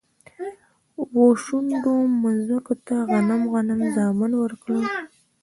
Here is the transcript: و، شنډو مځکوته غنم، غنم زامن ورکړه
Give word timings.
و، 1.15 1.17
شنډو 1.43 1.93
مځکوته 2.21 2.95
غنم، 3.09 3.41
غنم 3.51 3.81
زامن 3.95 4.31
ورکړه 4.37 4.81